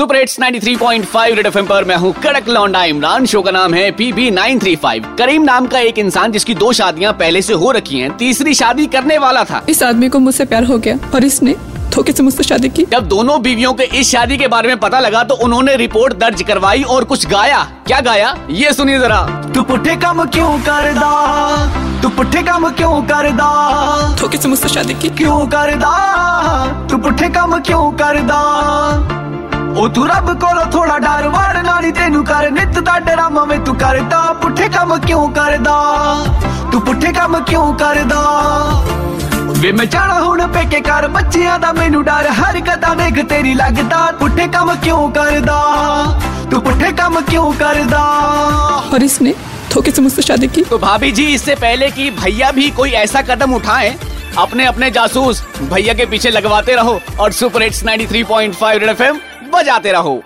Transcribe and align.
Super 0.00 0.16
hits 0.16 0.38
93.5 0.40 1.34
red 1.36 1.46
FM 1.46 1.66
पर 1.66 1.84
मैं 1.84 1.96
हूँ 1.96 2.12
कड़क 2.24 2.48
लौंडा 2.48 2.84
इमरान। 2.84 3.26
शो 3.26 3.40
का 3.42 3.50
नाम 3.50 3.74
है 3.74 3.90
पीबी 3.90 4.30
935 4.30 5.06
करीम 5.18 5.42
नाम 5.42 5.66
का 5.66 5.78
एक 5.78 5.98
इंसान 5.98 6.32
जिसकी 6.32 6.54
दो 6.54 6.72
शादियाँ 6.72 7.12
पहले 7.12 7.42
से 7.42 7.52
हो 7.52 7.70
रखी 7.70 8.00
हैं 8.00 8.16
तीसरी 8.16 8.54
शादी 8.54 8.86
करने 8.86 9.18
वाला 9.18 9.44
था। 9.44 9.60
इस 9.68 9.82
आदमी 9.82 10.08
को 10.08 10.18
मुझसे 10.18 10.44
प्यार 10.44 10.64
हो 10.64 10.78
गया 10.78 10.96
और 11.14 11.24
इसने 11.24 11.54
धोखे 11.90 12.12
से 12.12 12.22
मुझसे 12.22 12.42
शादी 12.42 12.68
की। 12.68 12.86
जब 12.92 13.08
दोनों 13.08 13.40
बीवियों 13.42 13.74
के 13.74 13.84
इस 14.00 14.10
शादी 14.12 14.38
के 14.38 14.48
बारे 14.48 14.68
में 14.68 14.78
पता 14.78 15.00
लगा 15.00 15.22
तो 15.24 15.34
उन्होंने 15.34 15.76
रिपोर्ट 15.76 16.16
दर्ज 16.16 16.42
करवाई 16.42 16.82
और 16.82 17.04
कुछ 17.04 17.26
गाया। 17.26 17.62
क्या 17.86 18.00
गाया? 18.00 18.34
ये 18.50 18.72
सुनिए 18.72 18.98
जरा। 18.98 19.22
तू 19.54 19.62
पुठे 19.62 19.96
काम 19.96 20.24
क्यों 20.26 20.58
करदा? 20.60 21.12
तू 22.02 22.08
पुठे 22.08 22.42
काम 22.42 22.70
क्यों 22.72 23.02
करदा? 23.04 24.16
धोखे 24.16 24.38
से 24.38 24.48
मुझसे 24.48 24.68
शादी 24.68 24.94
की। 24.94 25.08
क्यों 25.16 25.46
करदा? 25.46 26.86
तू 26.90 26.98
पुठे 26.98 27.28
काम 27.28 27.60
क्यों 27.60 27.90
करदा? 27.92 28.38
ਤੂੰ 29.89 30.07
ਰੱਬ 30.07 30.31
ਕੋਲੋਂ 30.39 30.65
ਥੋੜਾ 30.71 30.97
ਡਰ 30.99 31.27
ਵੜ 31.27 31.57
ਨਾਲੀ 31.65 31.91
ਤੈਨੂੰ 31.91 32.23
ਕਰ 32.25 32.49
ਨਿਤ 32.51 32.79
ਦਾ 32.79 32.97
ਡਰਾਮਾ 32.99 33.43
ਵੇ 33.45 33.57
ਤੂੰ 33.65 33.75
ਕਰਦਾ 33.75 34.21
ਪੁੱਠੇ 34.41 34.67
ਕੰਮ 34.69 34.97
ਕਿਉਂ 34.99 35.27
ਕਰਦਾ 35.33 35.75
ਤੂੰ 36.71 36.81
ਪੁੱਠੇ 36.81 37.11
ਕੰਮ 37.13 37.39
ਕਿਉਂ 37.43 37.73
ਕਰਦਾ 37.73 38.21
ਵੇ 39.59 39.71
ਮੈਂ 39.71 39.85
ਜਾਣਾ 39.85 40.19
ਹੁਣ 40.19 40.45
ਪੇਕੇ 40.53 40.79
ਕਰ 40.81 41.07
ਬੱਚਿਆਂ 41.07 41.57
ਦਾ 41.59 41.71
ਮੈਨੂੰ 41.73 42.03
ਡਰ 42.05 42.29
ਹਰ 42.39 42.59
ਕਦਾ 42.61 42.93
ਵੇਖ 42.93 43.19
ਤੇਰੀ 43.29 43.53
ਲੱਗਦਾ 43.53 43.99
ਪੁੱਠੇ 44.19 44.47
ਕੰਮ 44.47 44.73
ਕਿਉਂ 44.75 45.09
ਕਰਦਾ 45.11 45.59
ਤੂੰ 46.51 46.61
ਪੁੱਠੇ 46.61 46.91
ਕੰਮ 46.93 47.21
ਕਿਉਂ 47.21 47.53
ਕਰਦਾ 47.53 48.03
और 48.93 49.03
इसने 49.03 49.31
धोखे 49.71 49.91
से 49.91 50.01
मुझसे 50.01 50.23
शादी 50.23 50.47
की 50.49 50.61
तो 50.65 50.77
भाभी 50.79 51.11
जी 51.11 51.23
इससे 51.29 51.55
पहले 51.57 51.89
कि 51.91 52.09
भैया 52.17 52.51
भी 52.53 52.69
कोई 52.77 52.91
ऐसा 52.97 53.21
कदम 53.29 53.55
उठाएं 53.55 53.91
अपने 54.39 54.65
अपने 54.65 54.89
जासूस 54.91 55.41
भैया 55.65 55.93
के 55.93 56.05
पीछे 56.07 56.29
लगवाते 56.31 56.75
रहो 56.75 56.99
और 57.19 57.31
सुपर 57.33 57.63
हिट्स 57.63 57.83
93.5 57.85 58.71
रेड 58.75 58.89
एफएम 58.89 59.19
बजाते 59.50 59.92
रहो। 59.92 60.22